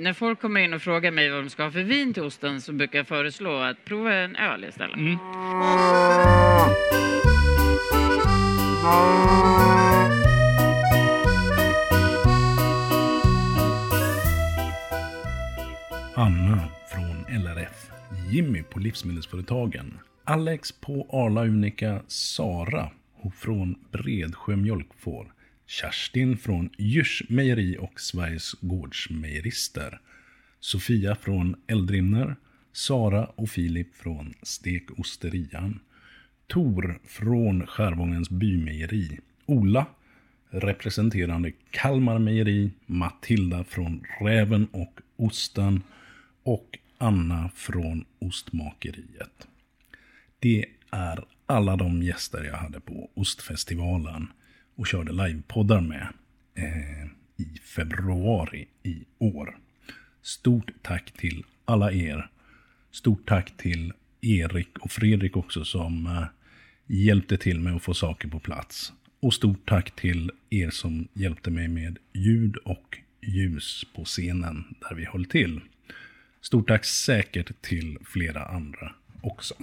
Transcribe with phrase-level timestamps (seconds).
[0.00, 2.60] när folk kommer in och frågar mig vad de ska ha för vin till osten
[2.60, 4.96] så brukar jag föreslå att prova en öl istället.
[4.96, 5.18] Mm.
[16.14, 17.90] Anna från LRF,
[18.30, 22.90] Jimmy på Livsmedelsföretagen, Alex på Arla Unica, Sara
[23.34, 25.32] från Bredsjö Mjölkfår,
[25.70, 30.00] Kerstin från Djurs Mejeri och Sveriges Gårdsmejerister,
[30.60, 32.36] Sofia från Eldrimner,
[32.72, 35.80] Sara och Filip från Stekosterian,
[36.46, 39.86] Tor från Skärvångens bymejeri, Ola
[40.48, 45.82] representerande Kalmar Mejeri, Matilda från Räven och Osten
[46.42, 49.48] och Anna från Ostmakeriet.
[50.38, 54.28] Det är alla de gäster jag hade på Ostfestivalen
[54.80, 56.08] och körde livepoddar med
[56.54, 59.58] eh, i februari i år.
[60.22, 62.30] Stort tack till alla er.
[62.90, 66.24] Stort tack till Erik och Fredrik också som eh,
[66.86, 68.92] hjälpte till med att få saker på plats.
[69.20, 74.94] Och stort tack till er som hjälpte mig med ljud och ljus på scenen där
[74.94, 75.60] vi höll till.
[76.40, 79.54] Stort tack säkert till flera andra också.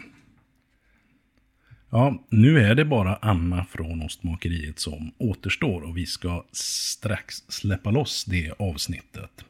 [1.89, 7.91] Ja, nu är det bara Anna från Ostmakeriet som återstår och vi ska strax släppa
[7.91, 9.45] loss det avsnittet.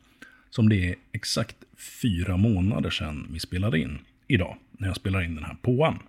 [0.50, 1.56] Som det är exakt
[2.02, 4.00] fyra månader sedan vi spelade in.
[4.28, 6.00] Idag, när jag spelar in den här påan.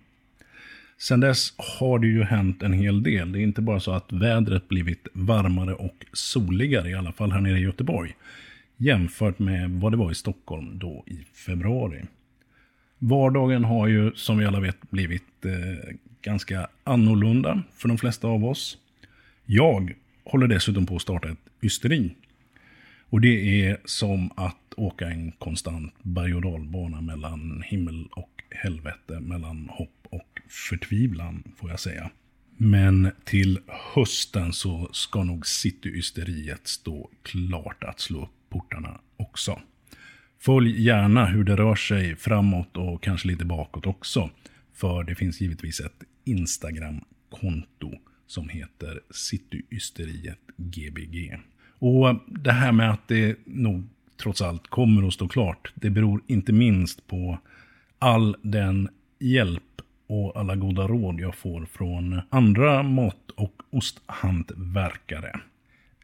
[0.97, 3.31] Sedan dess har det ju hänt en hel del.
[3.31, 7.41] Det är inte bara så att vädret blivit varmare och soligare, i alla fall här
[7.41, 8.15] nere i Göteborg.
[8.77, 12.03] Jämfört med vad det var i Stockholm då i februari.
[12.97, 18.45] Vardagen har ju, som vi alla vet, blivit eh, ganska annorlunda för de flesta av
[18.45, 18.77] oss.
[19.45, 22.15] Jag håller dessutom på att starta ett ysteri.
[23.09, 29.19] Och det är som att åka en konstant berg och dalbana mellan himmel och helvete,
[29.19, 32.09] mellan hopp och förtvivlan, får jag säga.
[32.57, 39.59] Men till hösten så ska nog cityysteriet stå klart att slå upp portarna också.
[40.39, 44.29] Följ gärna hur det rör sig framåt och kanske lite bakåt också.
[44.79, 47.91] För det finns givetvis ett Instagram-konto
[48.27, 51.39] som heter Cityysteriet Gbg.
[51.79, 53.87] Och det här med att det nog
[54.21, 57.39] trots allt kommer att stå klart, det beror inte minst på
[57.99, 58.89] all den
[59.19, 65.39] hjälp och alla goda råd jag får från andra mat och osthantverkare.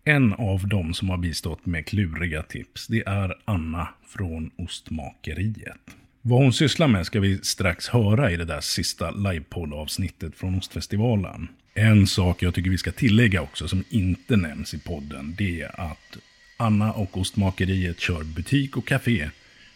[0.03, 5.95] En av dem som har bistått med kluriga tips, det är Anna från Ostmakeriet.
[6.27, 11.47] Vad hon sysslar med ska vi strax höra i det där sista livepodd-avsnittet från Ostfestivalen.
[11.73, 15.91] En sak jag tycker vi ska tillägga också som inte nämns i podden, det är
[15.91, 16.17] att
[16.57, 19.29] Anna och Ostmakeriet kör butik och café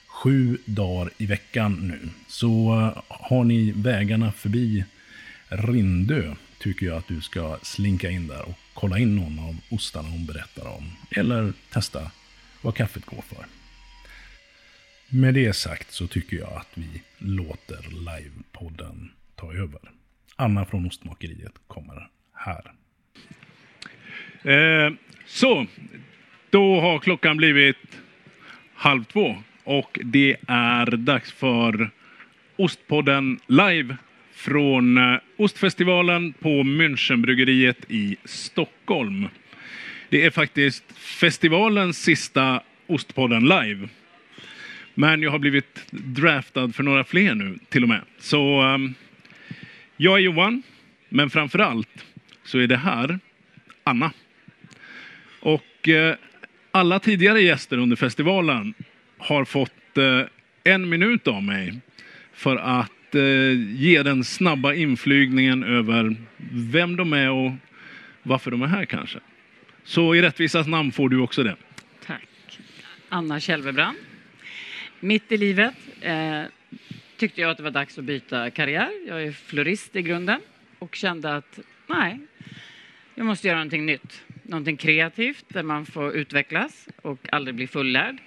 [0.08, 2.10] sju dagar i veckan nu.
[2.28, 4.84] Så eh, har ni vägarna förbi
[5.48, 10.10] Rindö tycker jag att du ska slinka in där och kolla in någon av ostarna
[10.10, 10.92] hon berättar om.
[11.12, 12.12] Eller testa
[12.62, 13.59] vad kaffet går för.
[15.12, 19.80] Med det sagt så tycker jag att vi låter livepodden ta över.
[20.36, 22.72] Anna från Ostmakeriet kommer här.
[24.44, 24.94] Eh,
[25.26, 25.68] så,
[26.50, 28.02] då har klockan blivit
[28.74, 31.92] halv två och det är dags för
[32.56, 33.98] Ostpodden live
[34.32, 39.28] från eh, Ostfestivalen på Münchenbryggeriet i Stockholm.
[40.10, 43.90] Det är faktiskt festivalens sista Ostpodden live.
[45.00, 48.02] Men jag har blivit draftad för några fler nu till och med.
[48.18, 48.94] Så um,
[49.98, 50.64] jag är Johan,
[51.10, 52.06] men framför allt
[52.44, 53.20] så är det här
[53.84, 54.12] Anna.
[55.40, 56.14] Och uh,
[56.72, 58.74] alla tidigare gäster under festivalen
[59.18, 60.26] har fått uh,
[60.64, 61.80] en minut av mig
[62.34, 66.16] för att uh, ge den snabba inflygningen över
[66.52, 67.52] vem de är och
[68.24, 69.20] varför de är här kanske.
[69.84, 71.56] Så i rättvisas namn får du också det.
[72.06, 72.60] Tack.
[73.10, 73.98] Anna Kälvebrand.
[75.02, 76.44] Mitt i livet eh,
[77.18, 78.92] tyckte jag att det var dags att byta karriär.
[79.08, 80.42] Jag är florist i grunden
[80.80, 82.20] och kände att nej,
[83.16, 84.24] jag måste göra någonting nytt.
[84.44, 88.18] Någonting kreativt där man får utvecklas och aldrig bli fullärd.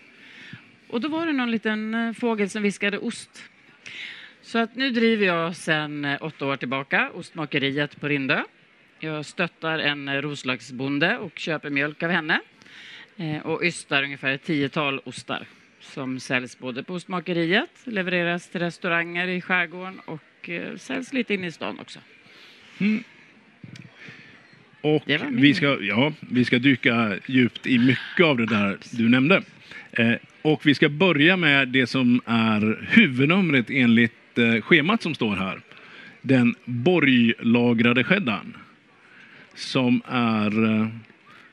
[0.88, 3.42] Och då var det någon liten eh, fågel som viskade ost.
[4.42, 8.42] Så att nu driver jag sedan eh, åtta år tillbaka ostmakeriet på Rindö.
[8.98, 12.40] Jag stöttar en eh, Roslagsbonde och köper mjölk av henne
[13.44, 15.46] och ystar ungefär ett tiotal ostar
[15.82, 21.44] som säljs både på ostmakeriet, levereras till restauranger i skärgården och eh, säljs lite in
[21.44, 21.98] i stan också.
[22.78, 23.04] Mm.
[24.80, 29.42] Och vi ska, ja, vi ska dyka djupt i mycket av det där du nämnde.
[29.92, 35.36] Eh, och vi ska börja med det som är huvudnumret enligt eh, schemat som står
[35.36, 35.60] här.
[36.22, 38.56] Den borglagrade cheddaren.
[39.54, 40.88] Som är eh,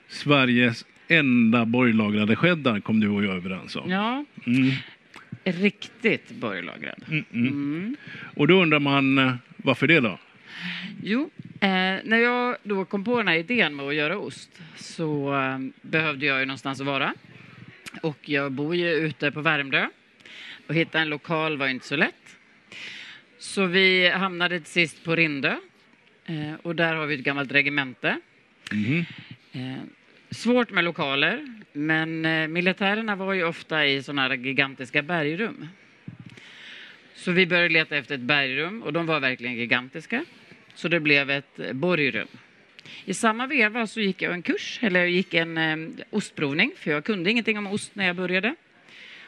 [0.07, 3.89] Sveriges enda borglagrade cheddar, kom du och jag överens om.
[3.91, 4.71] Ja, Mm,
[5.43, 7.03] riktigt borglagrad.
[7.07, 7.47] mm, mm.
[7.47, 7.95] Mm.
[8.35, 10.19] Och då undrar man, eh, varför det då?
[11.03, 11.29] Jo,
[11.61, 11.69] eh,
[12.03, 16.25] när jag då kom på den här idén med att göra ost så eh, behövde
[16.25, 17.13] jag ju någonstans att vara.
[18.01, 19.87] Och jag bor ju ute på Värmdö.
[20.67, 22.37] Och hitta en lokal var inte så lätt.
[23.37, 25.55] Så vi hamnade till sist på Rindö.
[26.25, 28.19] Eh, och där har vi ett gammalt regemente.
[30.31, 35.67] Svårt med lokaler, men eh, militärerna var ju ofta i sådana här gigantiska bergrum.
[37.15, 40.25] Så vi började leta efter ett bergrum och de var verkligen gigantiska.
[40.73, 42.27] Så det blev ett eh, borgrum.
[43.05, 46.91] I samma veva så gick jag en kurs, eller jag gick en eh, ostprovning, för
[46.91, 48.55] jag kunde ingenting om ost när jag började.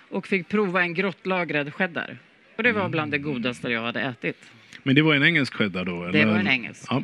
[0.09, 2.18] Och fick prova en grottlagrad cheddar.
[2.56, 4.51] Och det var bland det godaste jag hade ätit.
[4.83, 6.03] Men det var en engelsk cheddar då?
[6.03, 6.31] Det eller?
[6.31, 6.86] var en engelsk.
[6.89, 7.03] Ja.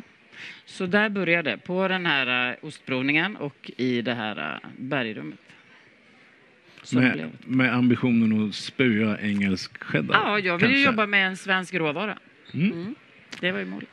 [0.68, 5.38] Så där började det, på den här uh, ostprovningen och i det här uh, bergrummet.
[6.92, 10.14] Med, med ambitionen att spöa engelsk cheddar?
[10.14, 12.18] Ja, jag vill ju jobba med en svensk råvara.
[12.54, 12.72] Mm.
[12.72, 12.94] Mm.
[13.40, 13.88] Det var ju målet.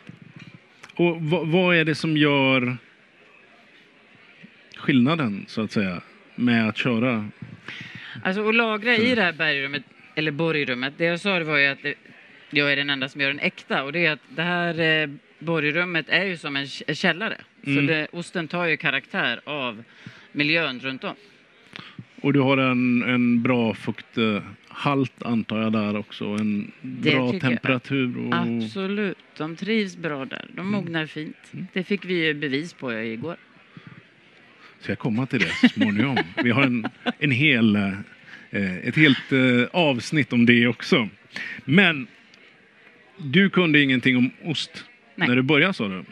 [0.95, 2.77] Och vad, vad är det som gör
[4.75, 6.01] skillnaden, så att säga,
[6.35, 7.29] med att köra?
[8.23, 9.83] Alltså att lagra i det här bergrummet,
[10.15, 11.93] eller borgrummet, det jag sa det var ju att det,
[12.49, 15.09] jag är den enda som gör den äkta och det är att det här eh,
[15.45, 17.37] borgrummet är ju som en källare.
[17.65, 17.75] Mm.
[17.75, 19.83] Så det, osten tar ju karaktär av
[20.31, 21.15] miljön runt om.
[22.21, 26.25] Och du har en, en bra fukthalt, antar jag, där också.
[26.25, 28.27] En Det bra temperatur.
[28.27, 28.35] Och...
[28.35, 30.45] Absolut, de trivs bra där.
[30.53, 31.37] De mognar fint.
[31.53, 31.67] Mm.
[31.73, 33.35] Det fick vi ju bevis på igår.
[34.79, 36.17] Ska jag komma till det så småningom?
[36.43, 36.87] Vi har en,
[37.19, 41.09] en hel, eh, ett helt eh, avsnitt om det också.
[41.65, 42.07] Men
[43.17, 44.85] du kunde ingenting om ost
[45.15, 45.27] Nej.
[45.27, 46.03] när du började, sa du?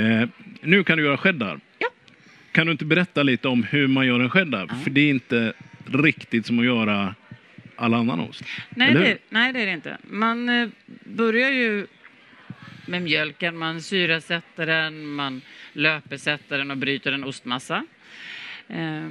[0.00, 0.28] Eh,
[0.60, 1.60] nu kan du göra cheddar.
[1.78, 1.88] Ja.
[2.52, 4.66] Kan du inte berätta lite om hur man gör en cheddar?
[4.68, 4.74] Ja.
[4.74, 5.52] För det är inte
[5.84, 7.14] riktigt som att göra
[7.76, 8.44] all annan ost.
[8.68, 9.96] Nej det, nej, det är det inte.
[10.02, 10.68] Man eh,
[11.04, 11.86] börjar ju
[12.86, 15.40] med mjölken, man syrasätter den, man
[15.72, 17.86] löpesätter den och bryter en ostmassa.
[18.68, 19.08] Eh,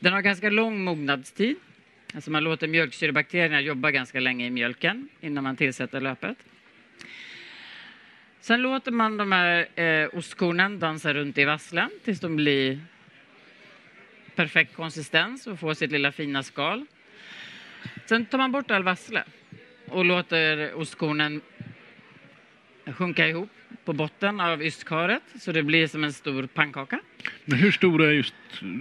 [0.00, 1.56] den har ganska lång mognadstid.
[2.14, 6.36] Alltså man låter mjölksyrebakterierna jobba ganska länge i mjölken innan man tillsätter löpet.
[8.40, 12.78] Sen låter man de här eh, ostkornen dansa runt i vasslen tills de blir
[14.34, 16.86] perfekt konsistens och får sitt lilla fina skal.
[18.06, 19.22] Sen tar man bort all vassle
[19.88, 21.40] och låter ostkornen
[22.96, 23.50] sjunka ihop
[23.84, 27.00] på botten av ystkaret så det blir som en stor pannkaka.
[27.44, 28.34] Men hur stor är just...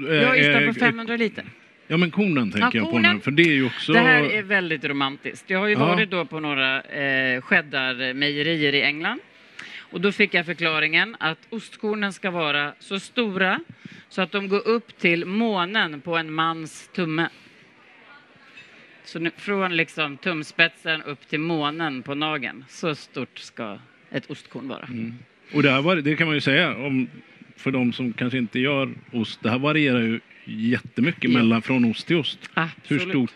[0.09, 1.45] Eh, Jag ystar på 500 liter.
[1.87, 3.19] Ja, men kornen tänker jag på nu.
[3.19, 3.93] För det är ju också...
[3.93, 5.49] Det här är väldigt romantiskt.
[5.49, 5.79] Jag har ju Ja.
[5.79, 9.19] varit då på några eh, cheddarmejerier i England.
[9.91, 13.59] Och då fick jag förklaringen att ostkornen ska vara så stora
[14.09, 17.29] så att de går upp till månen på en mans tumme.
[19.03, 22.65] Så nu, från liksom tumspetsen upp till månen på nageln.
[22.67, 23.79] Så stort ska
[24.11, 24.85] ett ostkorn vara.
[24.85, 25.13] Mm.
[25.53, 27.07] Och det, här var, det kan man ju säga om,
[27.55, 29.39] för de som kanske inte gör ost.
[29.43, 31.37] Det här varierar ju jättemycket Ja.
[31.37, 32.39] mellan från ost till ost.
[32.55, 33.31] Hur Absolut.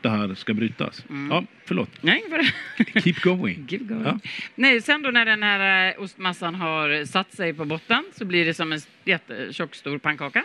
[0.00, 1.04] Det här ska brytas.
[1.08, 1.30] Mm.
[1.30, 2.02] Ja, förlåt.
[2.02, 3.68] Nej, det- Keep going.
[3.68, 4.04] Keep going.
[4.04, 4.18] Ja.
[4.54, 8.44] Nej, sen då när den här eh, ostmassan har satt sig på botten så blir
[8.44, 10.44] det som en jättetjock stor pannkaka.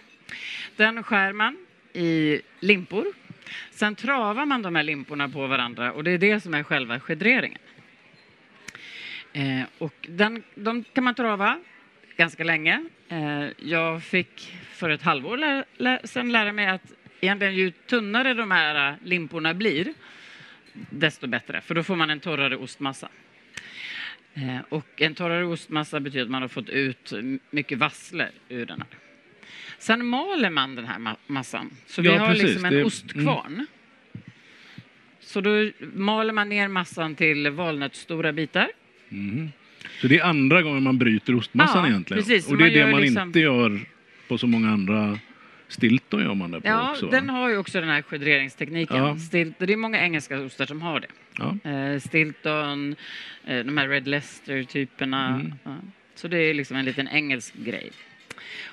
[0.76, 1.58] Den skär man
[1.94, 3.06] i limpor.
[3.72, 7.00] Sen travar man de här limporna på varandra och det är det som är själva
[7.00, 7.60] skedreringen.
[9.34, 11.60] Eh, och den, de kan man trava
[12.18, 12.84] ganska länge.
[13.10, 18.34] Eh, jag fick för ett halvår lä, lä, sedan lära mig att egentligen ju tunnare
[18.34, 19.94] de här eh, limporna blir,
[20.90, 23.10] desto bättre, för då får man en torrare ostmassa.
[24.34, 27.14] Eh, och en torrare ostmassa betyder att man har fått ut
[27.52, 28.88] mycket vassle ur den här.
[29.80, 31.72] Sen maler man den här ma- massan.
[31.88, 32.44] Så vi Ja, har precis.
[32.44, 32.88] liksom en Det- mm.
[32.88, 33.66] ostkvarn.
[35.20, 38.68] Så då maler man ner massan till valnötsstora bitar.
[39.10, 39.52] Mhm.
[40.02, 42.24] Så det är andra gången man bryter ostmassan Ja, egentligen.
[42.24, 42.52] precis.
[42.52, 43.80] Och det är det man liksom- inte gör
[44.28, 45.20] på så många andra
[45.72, 47.06] Stilton gör man det på Ja, också.
[47.06, 47.12] va?
[47.12, 48.98] den har ju också den här skedreringstekniken.
[48.98, 49.18] Ja.
[49.18, 51.08] Stilt, det är många engelska ostar som har det.
[51.38, 51.70] Ja.
[51.72, 52.96] Eh, Stilton,
[53.46, 55.28] eh, de här Red Leicester-typerna.
[55.28, 55.54] Mm.
[55.64, 55.76] Ja.
[56.16, 57.92] Så det är liksom en liten engelsk grej.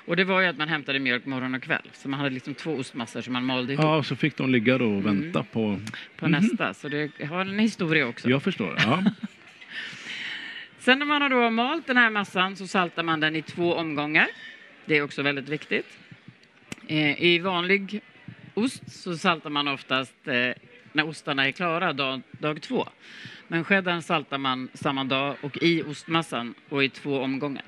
[0.05, 1.89] Och det var ju att man hämtade mjölk morgon och kväll.
[1.93, 4.77] Så man hade liksom två ostmassor som man malde ihop ja, så fick de ligga
[4.77, 5.21] då och Mm.
[5.21, 5.79] vänta på...
[6.17, 6.73] på nästa.
[6.73, 8.29] Så det har en historia också.
[8.29, 8.75] Jag förstår.
[8.77, 9.03] Ja.
[10.79, 13.73] Sen när man har då malt den här massan så saltar man den i två
[13.75, 14.27] omgångar.
[14.85, 15.85] Det är också väldigt viktigt.
[16.89, 18.01] Eh, I vanlig
[18.53, 20.51] ost så saltar man oftast eh,
[20.93, 22.87] när ostarna är klara dag, dag två.
[23.47, 27.65] Men cheddarn saltar man samma dag och i ostmassan och i två omgångar.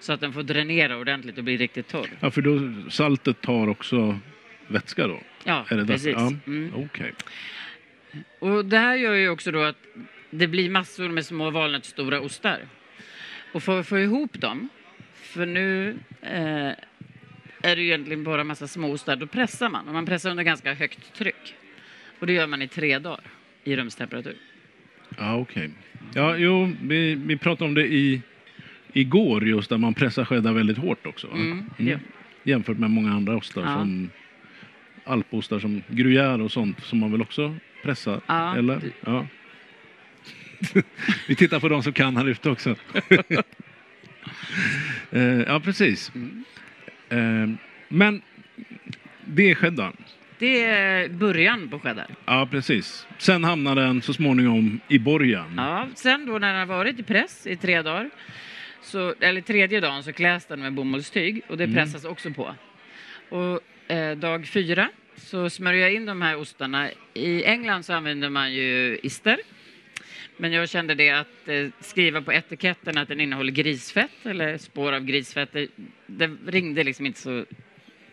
[0.00, 2.08] Så att den får dränera ordentligt och bli riktigt torr.
[2.20, 4.18] Ja, för då saltet tar också
[4.66, 5.20] vätska då?
[5.44, 5.92] Ja, Är det därför?
[5.92, 6.14] precis.
[6.16, 6.32] Ja.
[6.46, 6.72] Mm.
[6.74, 7.12] Okej.
[8.38, 9.78] Och det här gör ju också då att
[10.30, 12.60] det blir massor med små valnötsstora ostar.
[13.52, 14.68] Och för att få ihop dem,
[15.14, 16.70] för nu eh,
[17.64, 19.88] är det ju egentligen bara massa små ostar, då pressar man.
[19.88, 21.54] Och man pressar under ganska högt tryck.
[22.18, 23.20] Och det gör man i tre dagar
[23.64, 24.36] i rumstemperatur.
[25.18, 25.70] Ja, okej.
[26.14, 28.22] Ja, jo, vi, vi pratade om det i,
[28.92, 31.30] igår just där man pressar cheddar väldigt hårt också.
[31.30, 31.98] Mm, ja.
[32.42, 33.74] Jämfört med många andra ostar Ja.
[33.74, 34.10] som
[35.04, 38.20] alpostar som gruyère och sånt som man väl också pressar?
[38.26, 38.56] Ja.
[38.56, 38.80] Eller?
[39.00, 39.26] Ja.
[41.28, 42.76] vi tittar på de som kan här ute också.
[45.10, 46.12] Eh, ja, precis.
[47.18, 47.52] Mm.
[47.52, 47.56] Eh,
[47.88, 48.22] Men
[49.24, 49.96] det är cheddarn.
[50.38, 52.06] Det är början på cheddar.
[52.26, 53.06] Ja, precis.
[53.18, 55.54] Sen hamnar den så småningom i borgen.
[55.56, 58.10] Ja, sen då när den har varit i press i tre dagar,
[58.82, 61.76] så, eller tredje dagen så kläs den med bomullstyg och det Mm.
[61.76, 62.54] pressas också på.
[63.28, 63.60] Och
[63.92, 66.88] eh, dag fyra så smörjer jag in de här ostarna.
[67.14, 69.38] I England så använder man ju ister.
[70.36, 74.92] Men jag kände det att eh, skriva på etiketten att den innehåller grisfett eller spår
[74.92, 75.68] av grisfett, det,
[76.06, 77.44] det ringde liksom inte så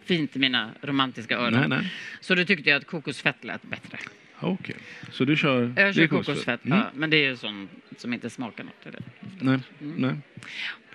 [0.04, 1.54] fint i mina romantiska öron.
[1.60, 1.92] Nej, nej.
[2.22, 3.98] Så då tyckte jag att kokosfett lät bättre.
[4.40, 4.76] Okej.
[5.12, 5.74] Så du kör...
[5.78, 6.78] Jag kör är kokosfett, Mm.
[6.78, 8.86] ja, men det är ju sånt som inte smakar något.
[8.86, 9.02] Eller?
[9.40, 9.96] Nej, Mm.
[9.98, 10.16] nej.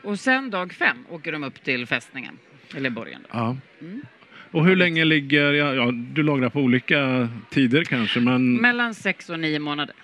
[0.03, 2.39] Och sen dag fem åker de upp till fästningen,
[2.75, 3.21] eller borgen.
[3.23, 3.29] Då.
[3.33, 3.57] Ja.
[3.81, 4.03] Mm.
[4.51, 5.53] Och hur länge ligger...
[5.53, 8.55] Ja, ja, du lagrar på olika tider kanske, men...
[8.55, 9.95] Mellan sex och nio månader.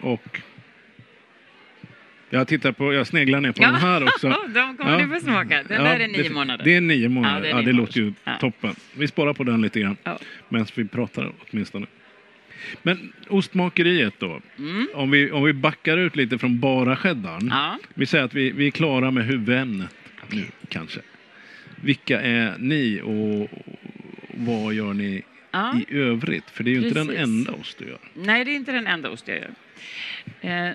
[0.00, 0.40] Och...
[2.30, 2.94] Jag tittar på...
[2.94, 4.28] Jag sneglar ner på den här också.
[4.54, 5.06] de kommer Ja.
[5.06, 5.62] du få smaka.
[5.68, 6.64] Den Ja, där är nio det, månader.
[6.64, 7.34] Det är nio månader.
[7.36, 8.12] Ja, det är Ja, det, nio låter ju.
[8.24, 8.36] Ja.
[8.40, 8.74] toppen.
[8.96, 9.96] Vi sparar på den lite grann.
[10.04, 10.18] Ja.
[10.48, 11.86] Medan vi pratar åtminstone.
[12.82, 14.40] Men ostmakeriet då.
[14.58, 14.88] Mm.
[14.94, 17.48] Om vi, om vi backar ut lite från bara cheddarn.
[17.52, 17.78] Ja.
[17.94, 19.94] Vi säger att vi, vi är klara med huvudämnet
[20.30, 21.00] nu kanske.
[21.82, 23.48] Vilka är ni och
[24.34, 25.22] vad gör ni
[25.56, 25.80] Ja.
[25.88, 26.50] i övrigt?
[26.50, 27.22] För det är ju inte den Precis.
[27.22, 27.98] enda ost du gör.
[28.14, 29.50] Nej, det är inte den enda ost jag gör.
[30.68, 30.72] Eh,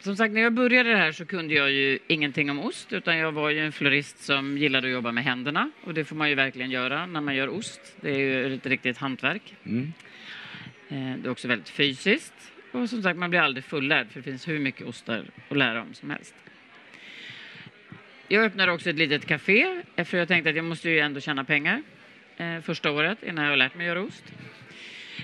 [0.00, 3.16] som sagt, när jag började det här så kunde jag ju ingenting om ost, utan
[3.16, 5.70] jag var ju en florist som gillade att jobba med händerna.
[5.84, 7.96] Och det får man ju verkligen göra när man gör ost.
[8.00, 9.54] Det är ju ett riktigt hantverk.
[9.64, 9.92] Mm.
[10.88, 12.34] Eh, Det är också väldigt fysiskt.
[12.72, 15.82] Och som sagt, man blir aldrig fullärd för det finns hur mycket ostar att lära
[15.82, 16.34] om som helst.
[18.28, 21.44] Jag öppnade också ett litet café för jag tänkte att jag måste ju ändå tjäna
[21.44, 21.82] pengar
[22.38, 24.24] eh, första året innan jag lärt mig göra ost.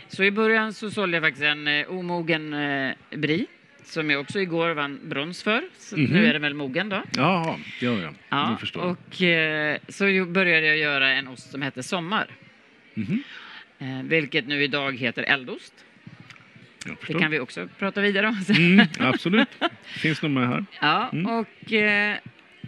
[0.08, 3.46] Så i början så sålde jag faktiskt en eh, omogen eh, brie
[3.84, 5.62] som jag också igår vann brons för.
[5.78, 6.10] Så Mhm.
[6.12, 7.02] nu är den väl mogen då.
[7.16, 8.10] Jaha, ja, ja.
[8.28, 8.82] Ja, Jag förstår.
[8.82, 12.26] och eh, så började jag göra en ost som heter Sommar.
[12.94, 13.22] Mhm.
[13.78, 15.74] Eh, vilket nu idag heter eldost.
[17.06, 18.34] Det kan vi också prata vidare om.
[18.34, 18.56] sen.
[18.56, 19.48] Mm, absolut.
[19.84, 20.64] Finns nog med här.
[20.80, 21.26] Ja, Mm.
[21.26, 22.16] och eh,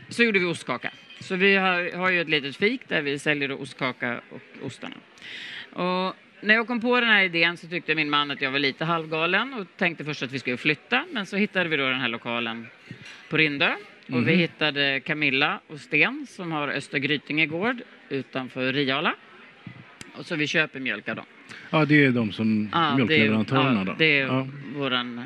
[0.08, 0.90] så gjorde vi ostkaka.
[1.20, 4.94] Så vi har, har ju ett litet fik där vi säljer ostkaka och ostarna.
[5.73, 8.58] Och när jag kom på den här idén så tyckte min man att jag var
[8.58, 11.04] lite halvgalen och tänkte först att vi skulle flytta.
[11.12, 12.66] Men så hittade vi då den här lokalen
[13.30, 13.70] på Rindö.
[14.08, 14.38] Och vi Mhm.
[14.38, 17.76] hittade Camilla och Sten som har Östergrytinge gård
[18.08, 19.14] utanför Riala.
[20.18, 21.25] Och så vi köper mjölk av dem.
[21.70, 23.94] Ja, det är de som Ja, mjölkleverantörerna ja, då.
[23.99, 24.49] det är Ja.
[24.75, 25.25] våran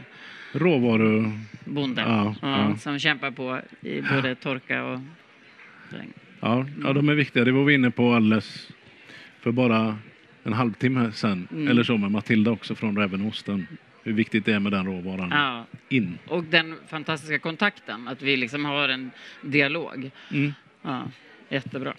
[0.52, 1.30] Råvaru...
[1.64, 2.76] bonde Ja, ja, ja.
[2.76, 5.00] som kämpar på i både torka och
[5.92, 6.12] regn.
[6.40, 7.44] Ja, ja, de är viktiga.
[7.44, 8.68] Det var vi inne på alldeles
[9.40, 9.98] för bara
[10.42, 11.48] en halvtimme sen.
[11.52, 11.68] Mm.
[11.68, 13.66] Eller så med Matilda också från Rävenosten.
[14.02, 16.18] Hur viktigt det är med den råvaran Ja, in.
[16.26, 19.10] och den fantastiska kontakten, att vi liksom har en
[19.42, 20.10] dialog.
[20.32, 20.52] Mm.
[20.82, 21.02] Ja,
[21.48, 21.94] jättebra.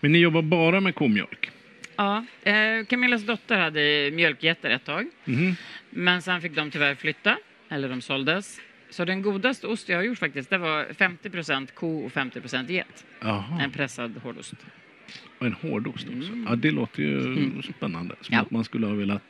[0.00, 1.50] Men ni jobbar bara med komjölk?
[1.96, 5.54] Ja, eh, Camillas dotter hade mjölkgetter ett tag, Mhm.
[5.90, 7.36] men sen fick de tyvärr flytta,
[7.68, 8.60] eller de såldes.
[8.90, 12.40] Så den godaste ost jag har gjort faktiskt, det var 50% ko och 50
[12.72, 13.04] get.
[13.20, 14.54] Jaha, En pressad hårdost.
[15.38, 16.32] och en hårdost också.
[16.32, 16.46] Mm.
[16.48, 17.62] Ja, det låter ju Mm.
[17.62, 18.14] spännande.
[18.20, 18.40] Som Ja.
[18.42, 19.22] att man skulle ha velat...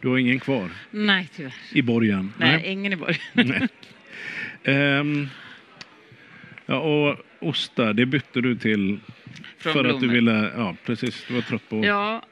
[0.00, 1.54] Du har ingen kvar Nej, tyvärr.
[1.72, 2.32] i borgen?
[2.38, 3.16] Nej, ingen i borg.
[3.32, 3.68] Nej.
[4.64, 5.26] Ehm,
[6.66, 8.98] ja, och ostar, det bytte du till
[9.58, 10.14] Från för att du blommor.
[10.14, 10.52] ville...
[10.56, 11.24] Ja, precis.
[11.28, 11.84] Du var trött på...
[11.84, 12.22] Ja,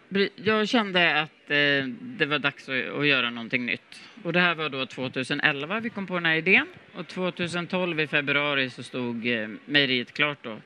[0.44, 4.00] jag kände att eh, det var dags att, att göra någonting nytt.
[4.22, 6.66] Och det här var då 2011 vi kom på den här idén.
[6.94, 10.56] Och 2012 i februari så stod eh, mejeriet klart då.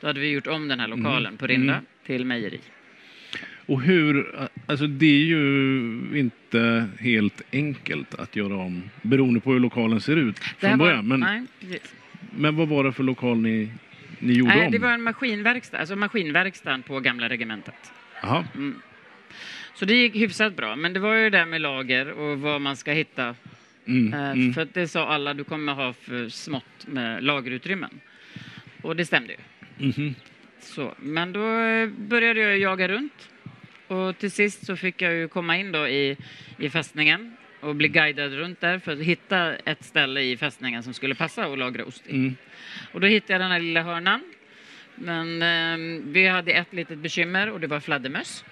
[0.00, 1.36] Då hade vi gjort om den här lokalen Mm.
[1.38, 1.84] på Rinda Mm.
[2.06, 2.60] till mejeri.
[3.66, 4.26] Och hur,
[4.66, 5.40] alltså det är ju
[6.14, 11.08] inte helt enkelt att göra om beroende på hur lokalen ser ut från början.
[11.08, 11.42] Men, Nej,
[12.36, 13.68] men vad var det för lokal ni
[14.18, 14.72] ni gjorde Nej, om?
[14.72, 17.92] det var en maskinverkstad, alltså maskinverkstaden på gamla regementet.
[18.22, 18.44] Jaha.
[19.74, 22.60] Så det gick hyfsat bra, men det var ju det där med lager och vad
[22.60, 23.34] man ska hitta.
[23.86, 24.52] Mm, Eh, mm.
[24.54, 28.00] För det sa alla, du kommer ha för smått med lagerutrymmen.
[28.82, 29.38] Och det stämde ju.
[29.86, 30.14] Mhm.
[30.60, 33.30] Så, men då eh, började jag jaga runt.
[33.86, 36.16] Och till sist så fick jag ju komma in då i,
[36.58, 40.94] i fästningen och bli guidad runt där för att hitta ett ställe i fästningen som
[40.94, 42.14] skulle passa att lagra ost i.
[42.14, 42.36] Mm.
[42.92, 44.20] Och då hittade jag den här lilla hörnan.
[45.00, 48.44] Men eh, vi hade ett litet bekymmer och det var fladdermöss.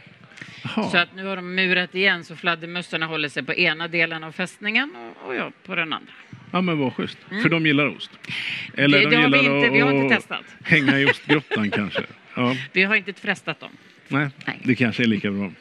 [0.64, 0.90] Jaha.
[0.90, 4.33] Så att nu har de murat igen så fladdermössorna håller sig på ena delen av
[4.33, 6.12] fästningen och, och jag på den andra.
[6.52, 7.19] Ja, men vad schysst.
[7.43, 8.11] För de gillar ost?
[8.76, 9.11] Eller Mm.
[9.11, 10.45] de Det- det har vi gillar inte- vi har inte testat.
[10.64, 12.02] hänga i ostgrottan kanske?
[12.35, 13.71] Ja, Vi har inte frestat dem.
[14.09, 14.61] nej, Nej.
[14.64, 15.52] det kanske är lika bra.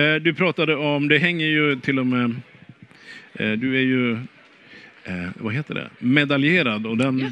[0.00, 2.34] Eh, Du pratade om, det hänger ju till och med,
[3.34, 4.12] eh, du är ju,
[5.04, 7.26] eh, vad heter det, medaljerad och den, Ja.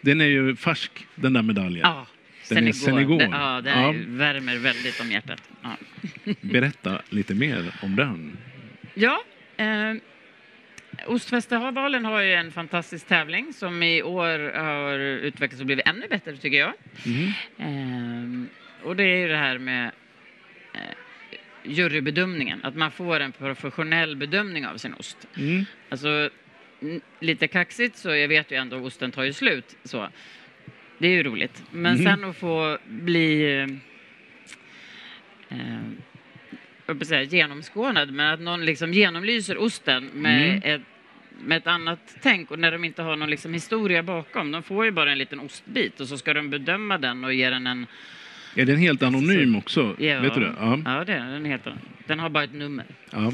[0.00, 1.80] Den är ju färsk, den där medaljen.
[1.82, 2.06] Ja,
[2.48, 2.72] Den sen är igår.
[2.72, 3.18] sen igår.
[3.18, 3.94] Det, ja, den Ja.
[4.06, 5.42] värmer väldigt om hjärtat.
[5.62, 5.76] Ja,
[6.40, 8.36] Berätta lite mer om den.
[8.94, 9.22] ja
[9.56, 9.94] eh,
[11.06, 16.36] Ostfestivalen har ju en fantastisk tävling som i år har utvecklats och blivit ännu bättre
[16.36, 16.72] tycker jag.
[17.06, 17.32] Mhm.
[17.58, 18.48] Ehm,
[18.82, 19.90] och det är ju det här med
[20.74, 20.80] eh,
[21.64, 25.26] jurybedömningen, att man får en professionell bedömning av sin ost.
[25.38, 25.64] Mm.
[25.88, 26.30] Alltså,
[27.20, 29.76] lite kaxigt så jag vet ju ändå att osten tar ju slut.
[29.84, 30.08] Så.
[30.98, 31.62] Det är ju roligt.
[31.70, 32.04] Men Mhm.
[32.04, 33.56] sen att få bli
[35.48, 35.58] eh,
[36.88, 40.62] eh, säga, genomskådad, men att någon liksom genomlyser osten med, Mm.
[40.74, 40.82] ett,
[41.44, 44.50] med ett annat tänk och när de inte har någon liksom historia bakom.
[44.52, 47.50] De får ju bara en liten ostbit och så ska de bedöma den och ge
[47.50, 47.86] den en...
[48.56, 49.96] Är den helt anonym också?
[49.98, 50.54] Ja, Vet du det?
[50.60, 50.78] Ja.
[50.84, 51.44] ja det är den.
[51.44, 51.62] Helt,
[52.06, 52.84] den har bara ett nummer.
[53.10, 53.32] ja.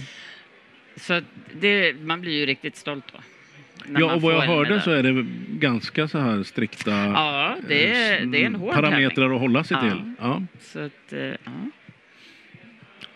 [0.96, 1.20] Så
[1.60, 3.18] det, man blir ju riktigt stolt då.
[3.94, 5.26] Ja, och vad jag hörde så är det
[5.58, 9.34] ganska så här strikta Ja, det är, eh, det är en hård parametrar tävling.
[9.34, 9.90] att hålla sig Ja.
[9.90, 10.12] till.
[10.20, 10.42] Ja.
[10.60, 11.36] Så att, eh, ja.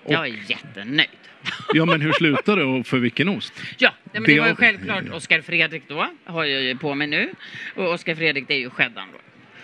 [0.02, 1.08] Och- Jag är jättenöjd.
[1.74, 3.52] ja, men hur slutar det och för vilken ost?
[3.78, 7.06] Ja, men Det det var ju självklart Oskar Fredrik då, har jag ju på mig
[7.06, 7.30] nu.
[7.74, 9.18] Och Oskar Fredrik, det är ju skeddan då.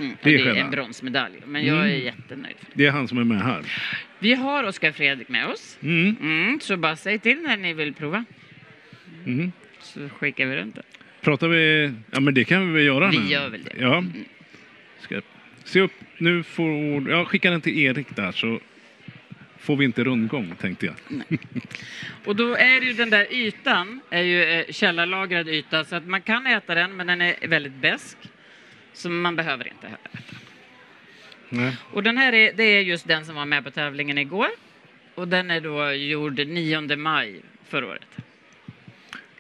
[0.05, 1.35] Mm, Det är det är en bronsmedalj.
[1.47, 2.05] Men jag är Mm.
[2.05, 2.57] jättenöjd.
[2.75, 3.63] Det är han som är med här.
[4.19, 5.79] Vi har Oskar Fredrik med oss.
[5.83, 6.17] Mm.
[6.21, 8.25] Mm, så bara säg till när ni vill prova.
[9.27, 9.53] Mm.
[9.81, 10.83] Så skickar vi runt det.
[11.27, 11.93] Pratar vi...
[12.11, 13.27] Ja, men det kan vi väl göra Vi nu.
[13.27, 13.73] gör väl det.
[13.81, 14.05] Ja.
[15.01, 15.21] Ska
[15.65, 15.93] se upp.
[16.19, 17.11] Nu får...
[17.11, 18.61] Jag skickar den till Erik där så
[19.59, 20.95] får vi inte rundgång, tänkte jag.
[22.25, 26.07] Och då är det ju den där ytan, är ju eh, källarlagrad yta, så att
[26.07, 28.17] man kan äta den, men den är väldigt besk.
[28.93, 30.19] Så man behöver inte äta.
[31.49, 31.77] Nej.
[31.93, 34.49] Och den här är, det är just den som var med på tävlingen igår.
[35.15, 38.07] Och den är då gjord 9 maj förra året.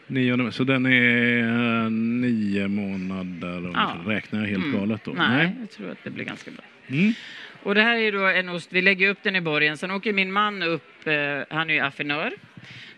[0.07, 3.97] Nionde, så den är eh, nio månader Ja.
[4.07, 4.79] räknar jag helt Mm.
[4.81, 5.12] galet då?
[5.12, 6.64] Nej, jag tror att det blir ganska bra.
[6.87, 7.12] Mm.
[7.62, 10.12] Och det här är då en ost, vi lägger upp den i borgen, sen åker
[10.12, 11.14] min man upp, eh,
[11.57, 12.33] han är ju affinör,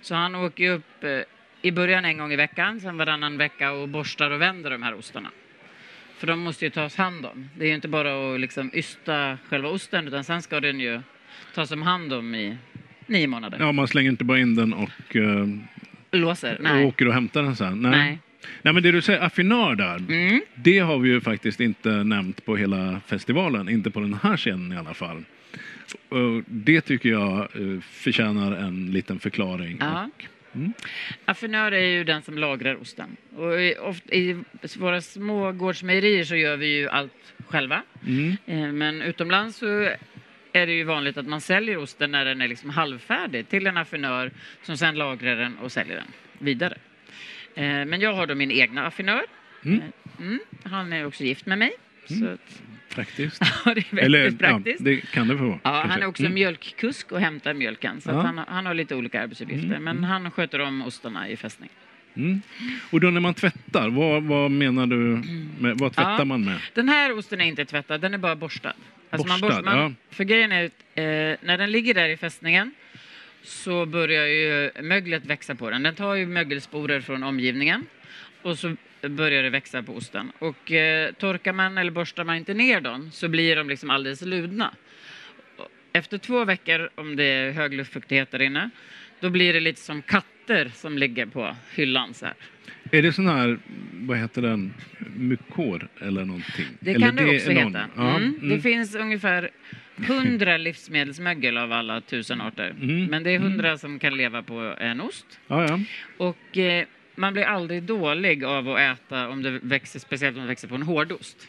[0.00, 1.20] så han åker upp eh,
[1.62, 4.94] i början en gång i veckan, sen varannan vecka och borstar och vänder de här
[4.94, 5.30] ostarna.
[6.18, 7.48] För de måste ju tas hand om.
[7.56, 11.00] Det är ju inte bara att liksom ysta själva osten, utan sen ska den ju
[11.54, 12.56] tas om hand om i
[13.06, 13.58] nio månader.
[13.60, 15.46] Ja, man slänger inte bara in den och, eh,
[16.10, 16.56] Låser?
[16.56, 16.84] och Nej.
[16.84, 17.82] åker och hämtar den sen?
[17.82, 17.90] Nej.
[17.90, 18.18] Nej.
[18.62, 20.40] Nej, men det du säger, affinör där, Mm.
[20.54, 24.72] det har vi ju faktiskt inte nämnt på hela festivalen, inte på den här scenen
[24.72, 25.24] i alla fall.
[26.08, 29.76] Och det tycker jag eh, förtjänar en liten förklaring.
[29.80, 30.08] Ja.
[30.16, 30.24] Och,
[30.56, 30.72] mm.
[31.24, 33.16] Affinör är ju den som lagrar osten.
[33.36, 34.36] Och i, ofta, i
[34.78, 37.82] våra små gårdsmejerier så gör vi ju allt själva.
[38.06, 38.36] Mm.
[38.46, 39.90] Eh, Men utomlands så
[40.52, 43.76] är det ju vanligt att man säljer osten när den är liksom halvfärdig till en
[43.76, 44.30] affinör
[44.62, 46.06] som sen lagrar den och säljer den
[46.38, 46.74] vidare.
[47.54, 49.22] Eh, Men jag har då min egna affinör.
[49.64, 49.78] Mm.
[49.78, 49.84] Eh,
[50.20, 50.38] Mm.
[50.64, 51.72] Han är också gift med mig.
[52.08, 52.62] Så att,
[52.94, 53.42] Praktiskt.
[53.64, 54.80] ja, det är Eller, praktiskt.
[54.80, 55.58] Ja, det kan det få vara.
[55.64, 56.34] Ja, han är också Mm.
[56.34, 58.00] mjölkkusk och hämtar mjölken.
[58.00, 58.20] Så Ja.
[58.20, 59.68] han, har- han har lite olika arbetsuppgifter.
[59.76, 61.70] Mm, Men han sköter om ostarna i fästning.
[62.18, 62.40] Mm.
[62.90, 64.96] Och då när man tvättar, vad, vad menar du?
[65.60, 66.24] Med, vad tvättar Ja.
[66.24, 66.58] man med?
[66.74, 68.72] Den här osten är inte tvättad, den är bara borstad.
[69.10, 69.92] Alltså man Borstad, borst- man, ja.
[70.10, 72.74] För grejen är eh, när den ligger där i fästningen
[73.42, 75.82] så börjar ju möglet växa på den.
[75.82, 77.86] Den tar ju mögelsporer från omgivningen
[78.42, 80.32] och så börjar det växa på osten.
[80.38, 84.22] Och eh, torkar man eller borstar man inte ner dem så blir de liksom alldeles
[84.22, 84.74] ludna.
[85.92, 88.70] Efter två veckor, om det är hög luftfuktighet där inne,
[89.20, 90.02] då blir det lite som
[90.48, 92.34] katter som ligger på hyllan så här.
[92.92, 93.58] Är det sån här,
[93.92, 94.74] vad heter den,
[95.16, 96.66] mykor eller någonting?
[96.80, 97.86] Det eller kan det också någon- heta.
[97.96, 98.34] Ja, Mm.
[98.34, 98.48] mm.
[98.48, 99.50] Det finns ungefär
[99.96, 102.74] hundra livsmedelsmögel av alla tusen arter.
[102.80, 103.04] Mm.
[103.06, 105.40] Men det är hundra som kan leva på en ost.
[105.48, 105.80] ja, ja.
[106.16, 106.84] Och eh,
[107.16, 110.74] man blir aldrig dålig av att äta om det växer, speciellt om det växer på
[110.74, 111.48] en hårdost.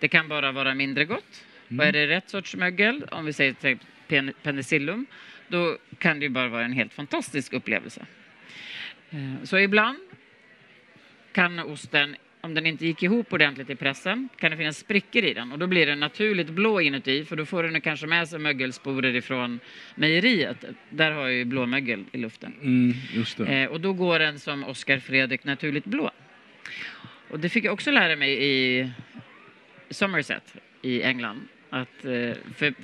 [0.00, 1.44] Det kan bara vara mindre gott.
[1.78, 3.54] Och är det rätt sorts mögel, om vi säger
[4.08, 5.06] pen- penicillum,
[5.52, 8.06] då kan det ju bara vara en helt fantastisk upplevelse.
[9.10, 9.98] Eh, Så ibland
[11.32, 15.34] kan osten, om den inte gick ihop ordentligt i pressen, kan det finnas sprickor i
[15.34, 18.38] den och då blir den naturligt blå inuti för då får den kanske med sig
[18.38, 19.60] mögelsporer ifrån
[19.94, 20.64] mejeriet.
[20.90, 22.52] Där har ju blåmögel i luften.
[22.62, 22.92] Mm.
[23.48, 26.10] Eh, och då går den som Oscar Fredrik naturligt blå.
[27.30, 28.90] Och det fick jag också lära mig i
[29.90, 31.48] Somerset i England.
[31.70, 32.74] Att, eh, för,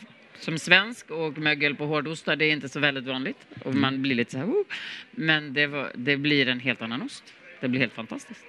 [0.40, 3.46] som svensk och mögel på hårdostar, det är inte så väldigt vanligt.
[3.64, 4.64] Och man blir lite så här, oh.
[5.10, 7.24] Men det, var, det blir en helt annan ost.
[7.60, 8.44] Det blir helt fantastiskt.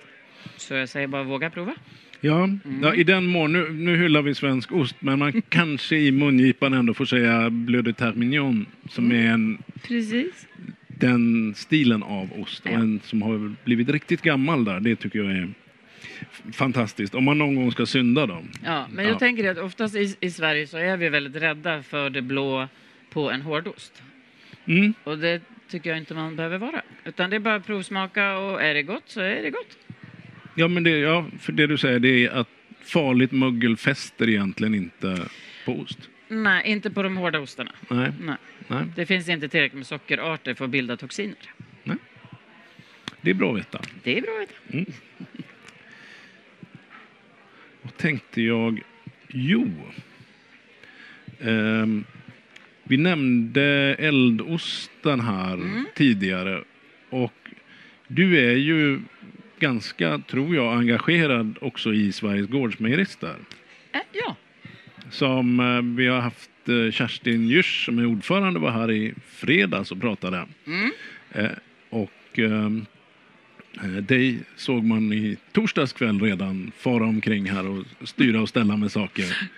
[0.57, 1.75] Så jag säger bara våga prova.
[2.21, 2.59] Ja, Mm.
[2.83, 6.73] ja, i den mån, nu, nu hyllar vi svensk ost, men man kanske i mungipan
[6.73, 9.17] ändå får säga bleu de termignon, som Mm.
[9.27, 10.47] är en, Precis.
[10.87, 12.61] den stilen av ost.
[12.65, 12.71] Ja.
[12.71, 15.49] en som har blivit riktigt gammal där, det tycker jag är
[16.53, 17.15] fantastiskt.
[17.15, 18.43] Om man någon gång ska synda då.
[18.65, 19.19] Ja, men jag Ja.
[19.19, 22.67] tänker att oftast i, i Sverige så är vi väldigt rädda för det blå
[23.09, 24.03] på en hårdost.
[24.65, 24.93] Mm.
[25.03, 26.81] Och det tycker jag inte man behöver vara.
[27.05, 29.77] Utan det är bara att provsmaka och är det gott så är det gott.
[30.55, 32.47] Ja, men det, ja, för det du säger det är att
[32.81, 35.17] farligt mögel fäster egentligen inte
[35.65, 35.99] på ost.
[36.27, 37.71] Nej, inte på de hårda ostarna.
[37.89, 38.35] Nej, Nej.
[38.67, 41.35] nej, Det finns inte tillräckligt med sockerarter för att bilda toxiner.
[43.21, 43.81] det är bra att veta.
[44.03, 44.91] Det är bra att veta.
[45.17, 45.35] Vad
[47.99, 48.81] tänkte jag?
[49.27, 49.67] Jo.
[51.41, 52.03] Ehm,
[52.83, 55.85] vi nämnde eldosten här Mm.
[55.95, 56.63] tidigare.
[57.09, 57.33] Och
[58.07, 58.99] du är ju
[59.59, 63.35] ganska, tror jag, engagerad också i Sveriges gårdsmejerister.
[63.91, 64.35] Äh, ja.
[65.09, 69.91] Som eh, vi har haft eh, Kerstin Djurs som är ordförande var här i fredags
[69.91, 70.45] och pratade.
[70.67, 70.91] Mm.
[71.31, 71.51] Eh,
[71.89, 72.98] och ehm, eh,
[74.01, 78.91] dig såg man i torsdags kväll redan fara omkring här och styra och ställa med
[78.91, 79.49] saker.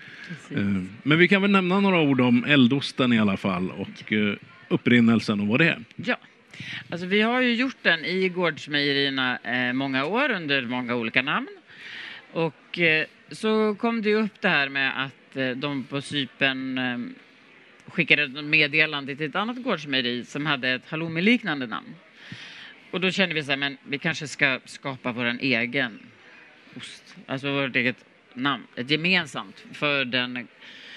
[0.50, 4.34] Eh, men vi kan väl nämna några ord om eldosten i alla fall och eh,
[4.68, 5.84] upprinnelsen och vad det är.
[5.96, 6.16] Ja.
[6.90, 11.48] Alltså, vi har ju gjort den i gårdsmejerierna eh, många år under många olika namn.
[12.32, 16.98] Och eh, så kom det upp det här med att eh, de på Cypern eh,
[17.86, 21.94] skickade ett meddelande till ett annat gårdsmejeri som hade ett halloumi-liknande namn.
[22.92, 26.00] Och då kände vi så här, men vi kanske ska skapa vår egen
[26.76, 27.16] ost.
[27.26, 30.48] Alltså vårt eget namn, ett gemensamt för den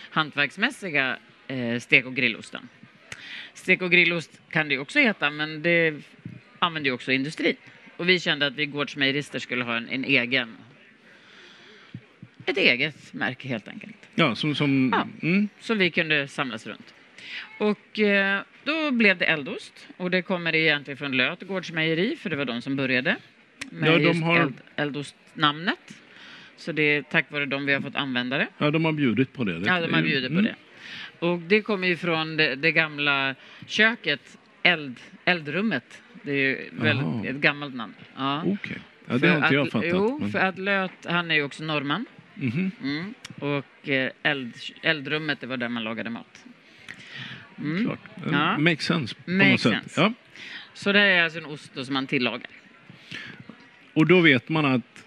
[0.09, 2.69] hantverksmässiga eh, stek och grillosten.
[3.53, 5.93] Stek och grillost kan det också heta, men det
[6.59, 7.55] använder ju också industrin.
[7.97, 10.57] Och vi kände att vi gårdsmejerister skulle ha en, en egen
[12.45, 13.95] ett eget märke helt enkelt.
[14.15, 14.55] Ja, som...
[14.55, 15.27] som Ja.
[15.27, 16.93] Mm, Som vi kunde samlas runt.
[17.57, 19.87] Och eh, då blev det eldost.
[19.97, 23.15] Och det kommer egentligen från Löt gårdsmejeri, för det var de som började
[23.69, 25.93] med Ja, de har- eld, eldostnamnet.
[26.57, 28.47] Så det är tack vare dem vi har fått använda det.
[28.57, 29.59] ja, de har bjudit på det.
[29.59, 30.43] det Ja, de har bjudit på mm.
[30.43, 30.55] det.
[31.19, 33.35] Och det kommer ju från det, det gamla
[33.67, 36.01] köket, eld, eldrummet.
[36.23, 37.93] Det är ju väldigt, ett gammalt namn.
[38.17, 38.43] Ja.
[38.45, 38.77] Okej.
[39.07, 39.89] Ja, det har inte jag att- fattat.
[39.93, 42.05] Jo, men- för att Löt, han är ju också norrman.
[42.33, 42.71] Mhm.
[42.83, 43.13] Mm.
[43.39, 46.45] Och eh, eld, eldrummet, det var där man lagade mat.
[47.59, 47.83] Mm.
[47.85, 47.99] Klart.
[48.31, 48.57] Ja.
[48.57, 50.01] Makes sense på Makes sense.
[50.01, 50.13] Ja.
[50.73, 52.49] Så det är alltså en ost som man tillagar.
[53.93, 55.05] Och då vet man att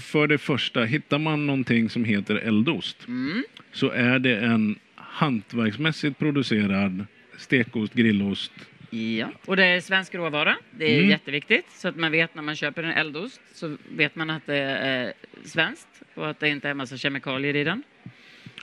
[0.00, 3.44] för det första, hittar man någonting som heter eldost Mm.
[3.72, 8.52] så är det en hantverksmässigt producerad stekost, grillost.
[8.90, 9.28] Ja.
[9.46, 10.56] Och det är svensk råvara.
[10.70, 11.10] Det är Mm.
[11.10, 11.70] jätteviktigt.
[11.70, 15.12] Så att man vet när man köper en eldost så vet man att det är
[15.44, 17.82] svenskt och att det inte är en massa kemikalier i den.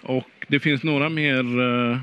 [0.02, 1.60] Och det finns några mer,
[1.92, 1.98] eh,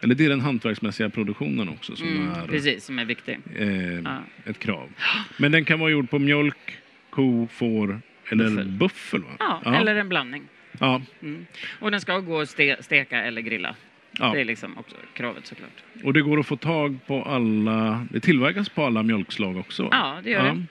[0.00, 3.38] eller det är den hantverksmässiga produktionen också som Mm, är precis, som är viktig.
[3.56, 4.18] eh, Ja.
[4.44, 4.88] ett krav.
[5.36, 6.78] Men den kan vara gjord på mjölk,
[7.10, 8.68] ko, får eller Buffel.
[8.68, 9.20] buffel.
[9.22, 9.60] va?
[9.64, 10.42] Ja, eller en blandning.
[10.78, 11.46] ja, Mm.
[11.80, 13.74] Och den ska gå att ste- steka eller grilla.
[14.18, 14.32] ja.
[14.34, 16.04] Det är liksom också kravet såklart.
[16.04, 19.82] Och det går att få tag på alla, det tillverkas på alla mjölkslag också?
[19.82, 19.88] va?
[19.92, 20.52] Ja, det gör Ja.
[20.54, 20.66] det.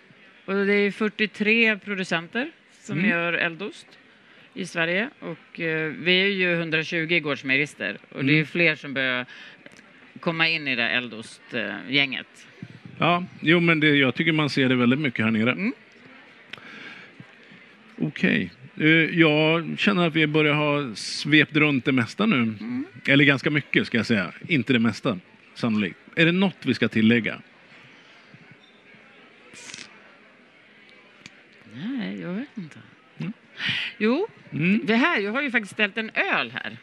[0.45, 3.09] Och det är 43 producenter som Mm.
[3.09, 3.87] gör eldost
[4.53, 5.09] i Sverige.
[5.19, 8.45] Och eh, vi är ju 120 gårdsmejerister och det är Mm.
[8.45, 9.25] fler som börjar
[10.19, 12.47] komma in i det eldostgänget.
[12.97, 15.51] Ja, jo men det, jag tycker man ser det väldigt mycket här nere.
[15.51, 15.73] Mm.
[17.97, 18.51] Okej.
[18.79, 18.85] Eh,
[19.19, 22.35] Jag känner att vi börjar ha svept runt det mesta nu.
[22.35, 22.85] Mm.
[23.07, 24.33] Eller ganska mycket ska jag säga.
[24.47, 25.19] Inte det mesta,
[25.53, 25.97] sannolikt.
[26.15, 27.41] Är det något vi ska tillägga?
[31.73, 32.79] Nej, jag vet inte.
[33.97, 34.81] Jo, Mm.
[34.83, 36.77] det här, jag har ju faktiskt ställt en öl här.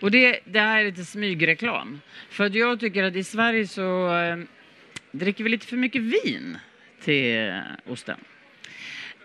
[0.00, 2.00] Och det, det här är lite smygreklam.
[2.30, 4.36] För att jag tycker att i Sverige så eh,
[5.12, 6.58] dricker vi lite för mycket vin
[7.00, 8.16] till osten.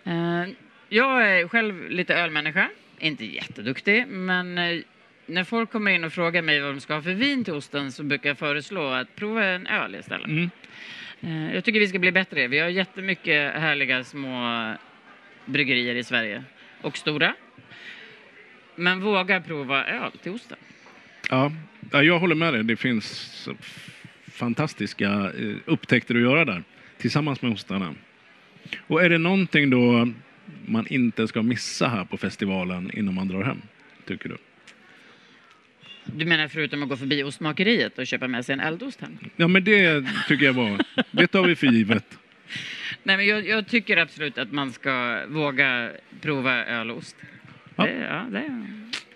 [0.04, 0.46] Eh,
[0.90, 2.70] jag är själv lite ölmänniska.
[3.00, 4.80] inte jätteduktig, men eh,
[5.26, 7.92] när folk kommer in och frågar mig vad de ska ha för vin till osten
[7.92, 10.28] så brukar jag föreslå att prova en öl istället.
[10.28, 10.50] Mm.
[11.22, 12.48] Eh, Jag tycker vi ska bli bättre.
[12.48, 14.74] Vi har jättemycket härliga små
[15.46, 16.44] bryggerier i Sverige
[16.82, 17.34] och stora.
[18.82, 20.58] Men våga prova öl till osten.
[21.30, 21.52] Ja,
[21.92, 22.64] ja, jag håller med dig.
[22.64, 23.50] Det finns
[24.32, 26.64] fantastiska eh, upptäckter att göra där
[26.98, 27.96] tillsammans med ostarna.
[28.88, 30.08] Och är det någonting då
[30.66, 33.62] man inte ska missa här på festivalen innan man drar hem,
[34.06, 34.38] tycker du?
[36.06, 39.18] Du menar förutom att gå förbi ostmakeriet och köpa med sig en eldost hem?
[39.36, 40.86] Ja, men det tycker jag var.
[41.12, 42.18] Det tar vi för givet.
[43.04, 45.92] Nej, men jag, jag tycker absolut att man ska våga
[46.22, 47.16] prova öl och ost.
[47.88, 47.94] Ja.
[47.94, 48.68] Det, ja, det, är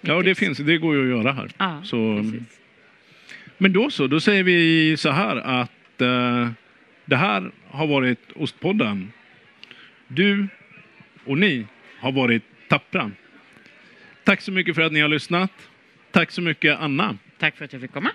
[0.02, 0.58] Ja, och det finns.
[0.58, 1.50] Det går ju att göra här.
[1.58, 2.60] Ja, Så, precis.
[3.58, 6.50] men då så, då säger vi så här att eh,
[7.06, 9.12] det här har varit Ostpodden.
[10.08, 10.48] Du
[11.26, 11.66] och ni
[12.00, 13.12] har varit tappra.
[14.24, 15.52] Tack så mycket för att ni har lyssnat.
[16.12, 17.18] Tack så mycket Anna.
[17.40, 18.12] Tack för att jag fick komma.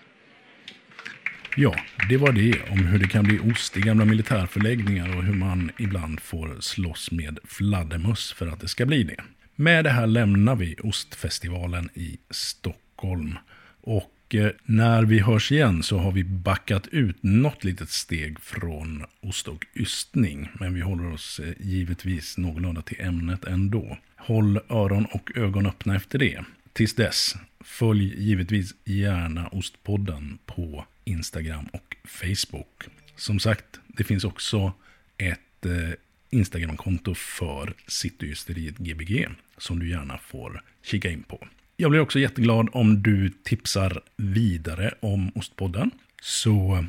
[1.56, 1.74] Ja,
[2.08, 5.70] det var det om hur det kan bli ost i gamla militärförläggningar och hur man
[5.78, 9.22] ibland får slåss med fladdermöss för att det ska bli det.
[9.60, 13.38] Med det här lämnar vi Ostfestivalen i Stockholm.
[13.80, 19.04] Och eh, när vi hörs igen så har vi backat ut något litet steg från
[19.20, 20.48] ost och ystning.
[20.60, 23.98] Men vi håller oss eh, givetvis någorlunda till ämnet ändå.
[24.16, 26.44] Håll öron och ögon öppna efter det.
[26.72, 32.84] Tills dess, följ givetvis gärna Ostpodden på Instagram och Facebook.
[33.16, 34.72] Som sagt, det finns också
[35.18, 35.90] ett eh,
[36.30, 41.48] Instagramkonto för Cityhysteriet Gbg som du gärna får kika in på.
[41.76, 45.90] Jag blir också jätteglad om du tipsar vidare om Ostpodden.
[46.22, 46.84] Så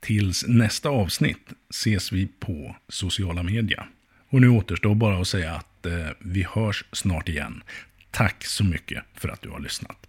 [0.00, 3.86] tills nästa avsnitt ses vi på sociala medier.
[4.28, 7.62] Och nu återstår bara att säga att eh, vi hörs snart igen.
[8.10, 10.06] Tack så mycket för att du har lyssnat.